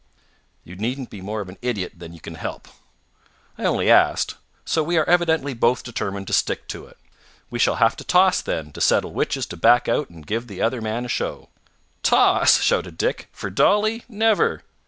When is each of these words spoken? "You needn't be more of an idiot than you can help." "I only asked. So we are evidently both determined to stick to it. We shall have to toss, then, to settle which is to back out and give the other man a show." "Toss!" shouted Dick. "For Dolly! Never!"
"You 0.63 0.75
needn't 0.75 1.11
be 1.11 1.21
more 1.21 1.41
of 1.41 1.49
an 1.49 1.59
idiot 1.61 1.93
than 1.97 2.11
you 2.11 2.19
can 2.19 2.33
help." 2.33 2.67
"I 3.55 3.65
only 3.65 3.91
asked. 3.91 4.33
So 4.65 4.81
we 4.81 4.97
are 4.97 5.07
evidently 5.07 5.53
both 5.53 5.83
determined 5.83 6.25
to 6.25 6.33
stick 6.33 6.67
to 6.69 6.87
it. 6.87 6.97
We 7.51 7.59
shall 7.59 7.75
have 7.75 7.95
to 7.97 8.03
toss, 8.03 8.41
then, 8.41 8.71
to 8.71 8.81
settle 8.81 9.13
which 9.13 9.37
is 9.37 9.45
to 9.45 9.57
back 9.57 9.87
out 9.87 10.09
and 10.09 10.25
give 10.25 10.47
the 10.47 10.59
other 10.59 10.81
man 10.81 11.05
a 11.05 11.07
show." 11.07 11.49
"Toss!" 12.01 12.61
shouted 12.63 12.97
Dick. 12.97 13.29
"For 13.31 13.51
Dolly! 13.51 14.03
Never!" 14.09 14.63